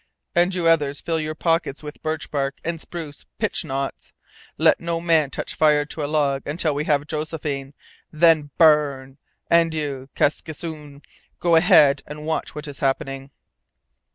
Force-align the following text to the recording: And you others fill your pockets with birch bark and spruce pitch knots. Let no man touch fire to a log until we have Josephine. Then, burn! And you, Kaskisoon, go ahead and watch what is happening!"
And 0.33 0.55
you 0.55 0.65
others 0.65 0.99
fill 0.99 1.19
your 1.19 1.35
pockets 1.35 1.83
with 1.83 2.01
birch 2.01 2.31
bark 2.31 2.55
and 2.65 2.81
spruce 2.81 3.27
pitch 3.37 3.63
knots. 3.63 4.11
Let 4.57 4.79
no 4.79 4.99
man 4.99 5.29
touch 5.29 5.53
fire 5.53 5.85
to 5.85 6.03
a 6.03 6.09
log 6.09 6.41
until 6.47 6.73
we 6.73 6.85
have 6.85 7.05
Josephine. 7.05 7.75
Then, 8.11 8.49
burn! 8.57 9.19
And 9.47 9.71
you, 9.75 10.09
Kaskisoon, 10.15 11.03
go 11.39 11.55
ahead 11.55 12.01
and 12.07 12.25
watch 12.25 12.55
what 12.55 12.67
is 12.67 12.79
happening!" 12.79 13.29